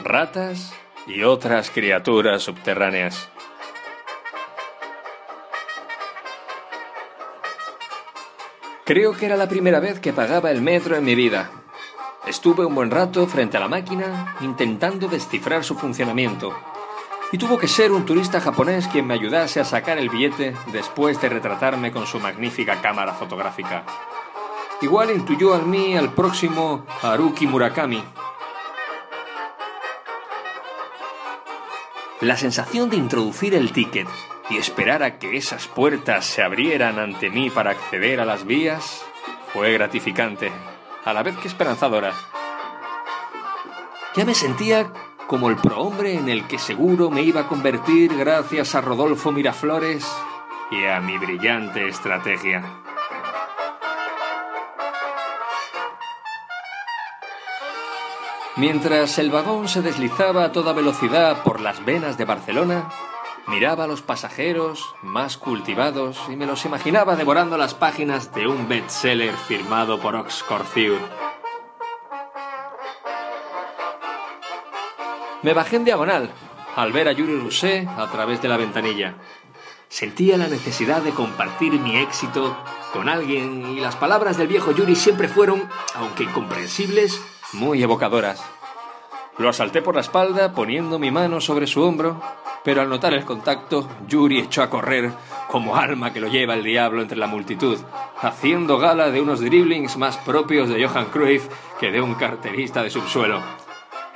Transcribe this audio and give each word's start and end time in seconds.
ratas 0.00 0.72
y 1.06 1.22
otras 1.22 1.70
criaturas 1.70 2.42
subterráneas. 2.42 3.28
Creo 8.84 9.16
que 9.16 9.26
era 9.26 9.36
la 9.36 9.48
primera 9.48 9.80
vez 9.80 9.98
que 9.98 10.12
pagaba 10.12 10.50
el 10.50 10.62
metro 10.62 10.96
en 10.96 11.04
mi 11.04 11.14
vida. 11.14 11.50
Estuve 12.26 12.64
un 12.64 12.74
buen 12.74 12.90
rato 12.90 13.26
frente 13.26 13.56
a 13.56 13.60
la 13.60 13.68
máquina 13.68 14.36
intentando 14.40 15.08
descifrar 15.08 15.64
su 15.64 15.74
funcionamiento. 15.74 16.54
Y 17.32 17.38
tuvo 17.38 17.58
que 17.58 17.66
ser 17.66 17.90
un 17.90 18.04
turista 18.04 18.40
japonés 18.40 18.86
quien 18.86 19.06
me 19.06 19.14
ayudase 19.14 19.58
a 19.58 19.64
sacar 19.64 19.98
el 19.98 20.08
billete 20.08 20.54
después 20.72 21.20
de 21.20 21.28
retratarme 21.28 21.90
con 21.90 22.06
su 22.06 22.20
magnífica 22.20 22.80
cámara 22.80 23.14
fotográfica. 23.14 23.84
Igual 24.80 25.10
intuyó 25.10 25.54
al 25.54 25.66
mí 25.66 25.96
al 25.96 26.12
próximo 26.12 26.86
Haruki 27.02 27.46
Murakami, 27.46 28.04
La 32.22 32.38
sensación 32.38 32.88
de 32.88 32.96
introducir 32.96 33.54
el 33.54 33.72
ticket 33.72 34.08
y 34.48 34.56
esperar 34.56 35.02
a 35.02 35.18
que 35.18 35.36
esas 35.36 35.66
puertas 35.66 36.24
se 36.24 36.42
abrieran 36.42 36.98
ante 36.98 37.28
mí 37.28 37.50
para 37.50 37.72
acceder 37.72 38.20
a 38.20 38.24
las 38.24 38.46
vías 38.46 39.04
fue 39.52 39.72
gratificante, 39.74 40.50
a 41.04 41.12
la 41.12 41.22
vez 41.22 41.36
que 41.36 41.48
esperanzadora. 41.48 42.14
Ya 44.14 44.24
me 44.24 44.34
sentía 44.34 44.90
como 45.26 45.50
el 45.50 45.56
prohombre 45.56 46.14
en 46.14 46.30
el 46.30 46.46
que 46.46 46.58
seguro 46.58 47.10
me 47.10 47.20
iba 47.20 47.42
a 47.42 47.48
convertir 47.48 48.16
gracias 48.16 48.74
a 48.74 48.80
Rodolfo 48.80 49.30
Miraflores 49.30 50.06
y 50.70 50.86
a 50.86 51.00
mi 51.00 51.18
brillante 51.18 51.86
estrategia. 51.86 52.62
Mientras 58.56 59.18
el 59.18 59.30
vagón 59.30 59.68
se 59.68 59.82
deslizaba 59.82 60.44
a 60.44 60.52
toda 60.52 60.72
velocidad 60.72 61.42
por 61.42 61.60
las 61.60 61.84
venas 61.84 62.16
de 62.16 62.24
Barcelona, 62.24 62.88
miraba 63.48 63.84
a 63.84 63.86
los 63.86 64.00
pasajeros 64.00 64.94
más 65.02 65.36
cultivados 65.36 66.18
y 66.30 66.36
me 66.36 66.46
los 66.46 66.64
imaginaba 66.64 67.16
devorando 67.16 67.58
las 67.58 67.74
páginas 67.74 68.32
de 68.32 68.46
un 68.46 68.66
bestseller 68.66 69.34
firmado 69.34 70.00
por 70.00 70.16
Oxford 70.16 70.64
Me 75.42 75.52
bajé 75.52 75.76
en 75.76 75.84
diagonal 75.84 76.30
al 76.76 76.92
ver 76.92 77.08
a 77.08 77.12
Yuri 77.12 77.38
Rousset 77.38 77.86
a 77.86 78.10
través 78.10 78.40
de 78.40 78.48
la 78.48 78.56
ventanilla. 78.56 79.16
Sentía 79.90 80.38
la 80.38 80.48
necesidad 80.48 81.02
de 81.02 81.10
compartir 81.10 81.74
mi 81.74 81.98
éxito 81.98 82.56
con 82.94 83.10
alguien 83.10 83.76
y 83.76 83.80
las 83.80 83.96
palabras 83.96 84.38
del 84.38 84.48
viejo 84.48 84.72
Yuri 84.72 84.96
siempre 84.96 85.28
fueron, 85.28 85.68
aunque 85.94 86.24
incomprensibles, 86.24 87.20
muy 87.52 87.82
evocadoras. 87.82 88.42
Lo 89.38 89.48
asalté 89.48 89.82
por 89.82 89.94
la 89.94 90.00
espalda 90.00 90.52
poniendo 90.52 90.98
mi 90.98 91.10
mano 91.10 91.40
sobre 91.40 91.66
su 91.66 91.82
hombro, 91.82 92.20
pero 92.64 92.80
al 92.80 92.88
notar 92.88 93.12
el 93.14 93.24
contacto, 93.24 93.88
Yuri 94.08 94.40
echó 94.40 94.62
a 94.62 94.70
correr 94.70 95.12
como 95.48 95.76
alma 95.76 96.12
que 96.12 96.20
lo 96.20 96.28
lleva 96.28 96.54
el 96.54 96.64
diablo 96.64 97.02
entre 97.02 97.18
la 97.18 97.26
multitud, 97.26 97.78
haciendo 98.20 98.78
gala 98.78 99.10
de 99.10 99.20
unos 99.20 99.40
dribblings 99.40 99.96
más 99.96 100.16
propios 100.18 100.68
de 100.68 100.84
Johan 100.84 101.06
Cruyff 101.06 101.46
que 101.78 101.90
de 101.90 102.00
un 102.00 102.14
carterista 102.14 102.82
de 102.82 102.90
subsuelo. 102.90 103.40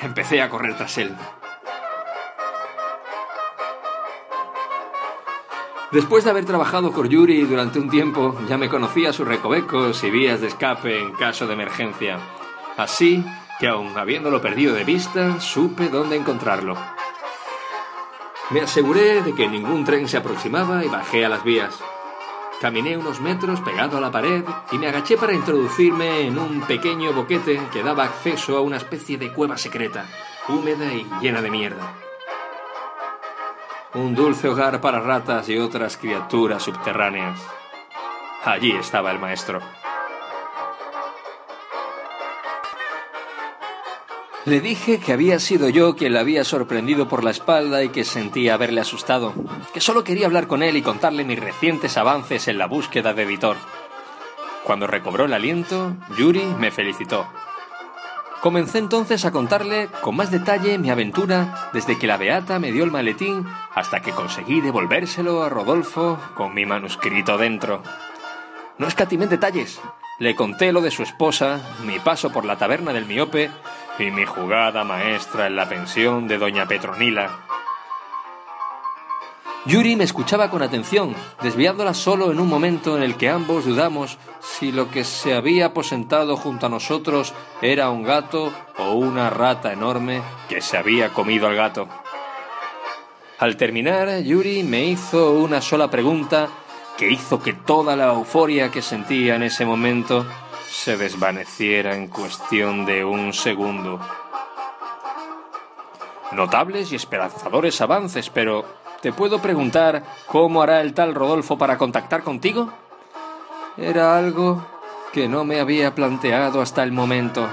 Empecé 0.00 0.40
a 0.40 0.48
correr 0.48 0.76
tras 0.76 0.96
él. 0.98 1.14
Después 5.90 6.24
de 6.24 6.30
haber 6.30 6.44
trabajado 6.44 6.92
con 6.92 7.08
Yuri 7.08 7.42
durante 7.42 7.78
un 7.78 7.88
tiempo, 7.88 8.38
ya 8.46 8.58
me 8.58 8.68
conocía 8.68 9.12
sus 9.12 9.26
recovecos 9.26 10.04
y 10.04 10.10
vías 10.10 10.40
de 10.40 10.48
escape 10.48 10.98
en 10.98 11.12
caso 11.12 11.46
de 11.46 11.54
emergencia. 11.54 12.18
Así 12.78 13.24
que 13.58 13.66
aun 13.66 13.98
habiéndolo 13.98 14.40
perdido 14.40 14.72
de 14.72 14.84
vista, 14.84 15.40
supe 15.40 15.88
dónde 15.88 16.14
encontrarlo. 16.14 16.76
Me 18.50 18.60
aseguré 18.60 19.20
de 19.20 19.34
que 19.34 19.48
ningún 19.48 19.84
tren 19.84 20.06
se 20.06 20.16
aproximaba 20.16 20.84
y 20.84 20.88
bajé 20.88 21.26
a 21.26 21.28
las 21.28 21.42
vías. 21.42 21.76
Caminé 22.60 22.96
unos 22.96 23.20
metros 23.20 23.60
pegado 23.60 23.98
a 23.98 24.00
la 24.00 24.12
pared 24.12 24.44
y 24.70 24.78
me 24.78 24.86
agaché 24.86 25.16
para 25.16 25.34
introducirme 25.34 26.20
en 26.20 26.38
un 26.38 26.60
pequeño 26.62 27.12
boquete 27.12 27.60
que 27.72 27.82
daba 27.82 28.04
acceso 28.04 28.56
a 28.56 28.60
una 28.60 28.76
especie 28.76 29.18
de 29.18 29.32
cueva 29.32 29.58
secreta, 29.58 30.06
húmeda 30.48 30.86
y 30.86 31.04
llena 31.20 31.42
de 31.42 31.50
mierda. 31.50 31.94
Un 33.94 34.14
dulce 34.14 34.48
hogar 34.48 34.80
para 34.80 35.00
ratas 35.00 35.48
y 35.48 35.58
otras 35.58 35.96
criaturas 35.96 36.62
subterráneas. 36.62 37.40
Allí 38.44 38.70
estaba 38.70 39.10
el 39.10 39.18
maestro. 39.18 39.60
Le 44.48 44.62
dije 44.62 44.98
que 44.98 45.12
había 45.12 45.40
sido 45.40 45.68
yo 45.68 45.94
quien 45.94 46.14
la 46.14 46.20
había 46.20 46.42
sorprendido 46.42 47.06
por 47.06 47.22
la 47.22 47.30
espalda 47.30 47.84
y 47.84 47.90
que 47.90 48.02
sentía 48.02 48.54
haberle 48.54 48.80
asustado, 48.80 49.34
que 49.74 49.82
solo 49.82 50.04
quería 50.04 50.24
hablar 50.24 50.46
con 50.46 50.62
él 50.62 50.74
y 50.78 50.80
contarle 50.80 51.22
mis 51.22 51.38
recientes 51.38 51.98
avances 51.98 52.48
en 52.48 52.56
la 52.56 52.64
búsqueda 52.64 53.12
de 53.12 53.24
editor. 53.24 53.58
Cuando 54.64 54.86
recobró 54.86 55.26
el 55.26 55.34
aliento, 55.34 55.92
Yuri 56.16 56.46
me 56.58 56.70
felicitó. 56.70 57.26
Comencé 58.40 58.78
entonces 58.78 59.26
a 59.26 59.32
contarle 59.32 59.90
con 60.00 60.16
más 60.16 60.30
detalle 60.30 60.78
mi 60.78 60.88
aventura 60.88 61.68
desde 61.74 61.98
que 61.98 62.06
la 62.06 62.16
Beata 62.16 62.58
me 62.58 62.72
dio 62.72 62.84
el 62.84 62.90
maletín 62.90 63.46
hasta 63.74 64.00
que 64.00 64.12
conseguí 64.12 64.62
devolvérselo 64.62 65.42
a 65.42 65.50
Rodolfo 65.50 66.18
con 66.34 66.54
mi 66.54 66.64
manuscrito 66.64 67.36
dentro. 67.36 67.82
No 68.78 68.88
escatimé 68.88 69.26
detalles. 69.26 69.78
Le 70.18 70.34
conté 70.34 70.72
lo 70.72 70.80
de 70.80 70.90
su 70.90 71.02
esposa, 71.02 71.60
mi 71.84 71.98
paso 71.98 72.32
por 72.32 72.46
la 72.46 72.56
taberna 72.56 72.94
del 72.94 73.04
miope 73.04 73.50
y 73.98 74.10
mi 74.10 74.24
jugada 74.24 74.84
maestra 74.84 75.46
en 75.46 75.56
la 75.56 75.68
pensión 75.68 76.28
de 76.28 76.38
doña 76.38 76.66
Petronila. 76.66 77.30
Yuri 79.66 79.96
me 79.96 80.04
escuchaba 80.04 80.50
con 80.50 80.62
atención, 80.62 81.14
desviándola 81.42 81.92
solo 81.92 82.32
en 82.32 82.40
un 82.40 82.48
momento 82.48 82.96
en 82.96 83.02
el 83.02 83.16
que 83.16 83.28
ambos 83.28 83.66
dudamos 83.66 84.16
si 84.40 84.72
lo 84.72 84.90
que 84.90 85.04
se 85.04 85.34
había 85.34 85.66
aposentado 85.66 86.36
junto 86.36 86.66
a 86.66 86.70
nosotros 86.70 87.34
era 87.60 87.90
un 87.90 88.02
gato 88.02 88.52
o 88.78 88.92
una 88.92 89.30
rata 89.30 89.72
enorme 89.72 90.22
que 90.48 90.62
se 90.62 90.78
había 90.78 91.10
comido 91.10 91.48
al 91.48 91.56
gato. 91.56 91.88
Al 93.40 93.56
terminar, 93.56 94.22
Yuri 94.22 94.62
me 94.62 94.84
hizo 94.84 95.32
una 95.32 95.60
sola 95.60 95.90
pregunta 95.90 96.48
que 96.96 97.10
hizo 97.10 97.40
que 97.40 97.52
toda 97.52 97.94
la 97.94 98.06
euforia 98.14 98.70
que 98.70 98.82
sentía 98.82 99.36
en 99.36 99.42
ese 99.42 99.64
momento 99.66 100.24
se 100.70 100.96
desvaneciera 100.96 101.94
en 101.94 102.08
cuestión 102.08 102.84
de 102.84 103.04
un 103.04 103.32
segundo. 103.32 104.00
Notables 106.32 106.92
y 106.92 106.96
esperanzadores 106.96 107.80
avances, 107.80 108.28
pero 108.30 108.64
¿te 109.00 109.12
puedo 109.12 109.40
preguntar 109.40 110.04
cómo 110.26 110.62
hará 110.62 110.80
el 110.80 110.92
tal 110.92 111.14
Rodolfo 111.14 111.56
para 111.56 111.78
contactar 111.78 112.22
contigo? 112.22 112.70
Era 113.76 114.18
algo 114.18 114.64
que 115.12 115.26
no 115.28 115.44
me 115.44 115.58
había 115.58 115.94
planteado 115.94 116.60
hasta 116.60 116.82
el 116.82 116.92
momento. 116.92 117.48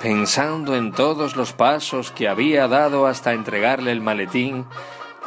Pensando 0.00 0.76
en 0.76 0.92
todos 0.92 1.36
los 1.36 1.52
pasos 1.52 2.10
que 2.12 2.28
había 2.28 2.68
dado 2.68 3.06
hasta 3.06 3.32
entregarle 3.32 3.92
el 3.92 4.00
maletín, 4.00 4.66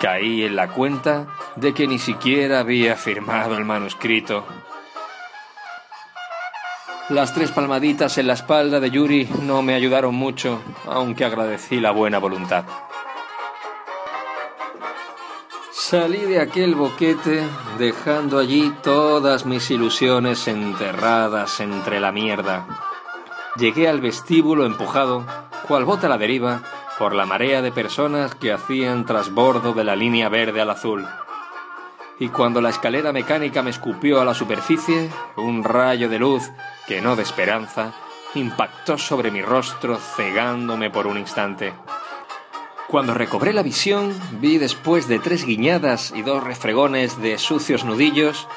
Caí 0.05 0.43
en 0.43 0.55
la 0.55 0.67
cuenta 0.67 1.25
de 1.55 1.73
que 1.73 1.87
ni 1.87 1.97
siquiera 1.97 2.59
había 2.59 2.95
firmado 2.95 3.57
el 3.57 3.65
manuscrito. 3.65 4.45
Las 7.09 7.33
tres 7.33 7.49
palmaditas 7.49 8.19
en 8.19 8.27
la 8.27 8.33
espalda 8.33 8.79
de 8.79 8.91
Yuri 8.91 9.27
no 9.41 9.63
me 9.63 9.73
ayudaron 9.73 10.13
mucho, 10.13 10.61
aunque 10.85 11.25
agradecí 11.25 11.79
la 11.79 11.89
buena 11.89 12.19
voluntad. 12.19 12.65
Salí 15.71 16.19
de 16.19 16.39
aquel 16.39 16.75
boquete 16.75 17.41
dejando 17.79 18.37
allí 18.37 18.71
todas 18.83 19.47
mis 19.47 19.71
ilusiones 19.71 20.47
enterradas 20.47 21.59
entre 21.61 21.99
la 21.99 22.11
mierda. 22.11 22.67
Llegué 23.57 23.89
al 23.89 24.01
vestíbulo 24.01 24.67
empujado, 24.67 25.25
cual 25.67 25.83
bota 25.83 26.05
a 26.05 26.11
la 26.11 26.19
deriva, 26.19 26.61
por 26.97 27.13
la 27.13 27.25
marea 27.25 27.61
de 27.61 27.71
personas 27.71 28.35
que 28.35 28.51
hacían 28.51 29.05
trasbordo 29.05 29.73
de 29.73 29.83
la 29.83 29.95
línea 29.95 30.29
verde 30.29 30.61
al 30.61 30.69
azul. 30.69 31.05
Y 32.19 32.29
cuando 32.29 32.61
la 32.61 32.69
escalera 32.69 33.11
mecánica 33.11 33.61
me 33.61 33.71
escupió 33.71 34.21
a 34.21 34.25
la 34.25 34.33
superficie, 34.33 35.09
un 35.35 35.63
rayo 35.63 36.07
de 36.07 36.19
luz, 36.19 36.49
que 36.87 37.01
no 37.01 37.15
de 37.15 37.23
esperanza, 37.23 37.93
impactó 38.35 38.97
sobre 38.97 39.31
mi 39.31 39.41
rostro 39.41 39.97
cegándome 39.97 40.89
por 40.89 41.07
un 41.07 41.17
instante. 41.17 41.73
Cuando 42.87 43.13
recobré 43.13 43.51
la 43.51 43.63
visión, 43.63 44.13
vi 44.39 44.57
después 44.57 45.07
de 45.07 45.19
tres 45.19 45.45
guiñadas 45.45 46.13
y 46.15 46.21
dos 46.21 46.43
refregones 46.43 47.19
de 47.19 47.37
sucios 47.37 47.83
nudillos, 47.83 48.47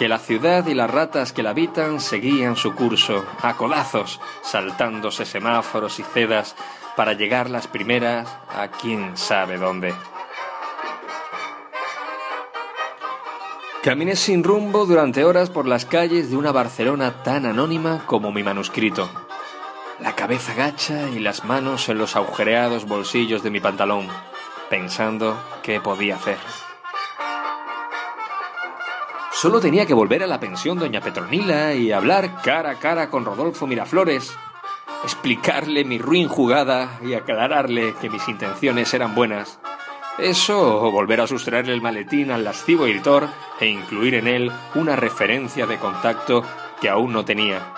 que 0.00 0.08
la 0.08 0.18
ciudad 0.18 0.66
y 0.66 0.72
las 0.72 0.90
ratas 0.90 1.34
que 1.34 1.42
la 1.42 1.50
habitan 1.50 2.00
seguían 2.00 2.56
su 2.56 2.74
curso, 2.74 3.22
a 3.42 3.58
codazos, 3.58 4.18
saltándose 4.40 5.26
semáforos 5.26 6.00
y 6.00 6.02
cedas 6.02 6.56
para 6.96 7.12
llegar 7.12 7.50
las 7.50 7.66
primeras 7.66 8.26
a 8.48 8.68
quién 8.68 9.14
sabe 9.18 9.58
dónde. 9.58 9.92
Caminé 13.82 14.16
sin 14.16 14.42
rumbo 14.42 14.86
durante 14.86 15.22
horas 15.22 15.50
por 15.50 15.68
las 15.68 15.84
calles 15.84 16.30
de 16.30 16.38
una 16.38 16.50
Barcelona 16.50 17.22
tan 17.22 17.44
anónima 17.44 18.06
como 18.06 18.32
mi 18.32 18.42
manuscrito. 18.42 19.06
la 19.98 20.16
cabeza 20.16 20.54
gacha 20.54 21.10
y 21.10 21.18
las 21.18 21.44
manos 21.44 21.90
en 21.90 21.98
los 21.98 22.16
agujereados 22.16 22.88
bolsillos 22.88 23.42
de 23.42 23.50
mi 23.50 23.60
pantalón, 23.60 24.08
pensando 24.70 25.38
qué 25.62 25.78
podía 25.78 26.16
hacer. 26.16 26.38
Solo 29.40 29.58
tenía 29.58 29.86
que 29.86 29.94
volver 29.94 30.22
a 30.22 30.26
la 30.26 30.38
pensión 30.38 30.78
doña 30.78 31.00
Petronila 31.00 31.72
y 31.72 31.92
hablar 31.92 32.42
cara 32.42 32.72
a 32.72 32.78
cara 32.78 33.08
con 33.08 33.24
Rodolfo 33.24 33.66
Miraflores, 33.66 34.36
explicarle 35.02 35.82
mi 35.82 35.96
ruin 35.96 36.28
jugada 36.28 36.98
y 37.02 37.14
aclararle 37.14 37.94
que 38.02 38.10
mis 38.10 38.28
intenciones 38.28 38.92
eran 38.92 39.14
buenas. 39.14 39.58
Eso 40.18 40.82
o 40.84 40.90
volver 40.90 41.22
a 41.22 41.26
sustraerle 41.26 41.72
el 41.72 41.80
maletín 41.80 42.30
al 42.30 42.44
lascivo 42.44 42.86
editor 42.86 43.28
e 43.58 43.66
incluir 43.66 44.16
en 44.16 44.26
él 44.26 44.52
una 44.74 44.94
referencia 44.94 45.66
de 45.66 45.78
contacto 45.78 46.42
que 46.78 46.90
aún 46.90 47.14
no 47.14 47.24
tenía 47.24 47.72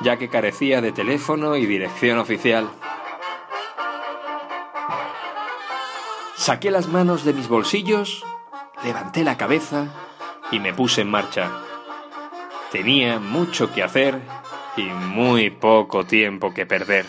ya 0.00 0.16
que 0.16 0.30
carecía 0.30 0.80
de 0.80 0.92
teléfono 0.92 1.56
y 1.56 1.66
dirección 1.66 2.18
oficial. 2.18 2.70
Saqué 6.36 6.70
las 6.70 6.88
manos 6.88 7.24
de 7.24 7.34
mis 7.34 7.48
bolsillos, 7.48 8.24
levanté 8.82 9.24
la 9.24 9.36
cabeza 9.36 10.05
y 10.50 10.60
me 10.60 10.72
puse 10.72 11.02
en 11.02 11.10
marcha. 11.10 11.50
Tenía 12.70 13.18
mucho 13.18 13.72
que 13.72 13.82
hacer 13.82 14.20
y 14.76 14.82
muy 14.84 15.50
poco 15.50 16.04
tiempo 16.04 16.52
que 16.52 16.66
perder. 16.66 17.06